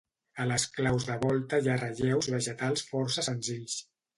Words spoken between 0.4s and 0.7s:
A les